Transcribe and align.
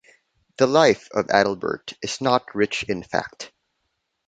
The 0.57 0.65
"Life" 0.65 1.09
of 1.13 1.27
Adalbert 1.29 1.93
is 2.01 2.21
not 2.21 2.55
rich 2.55 2.81
in 2.89 3.03
fact. 3.03 3.51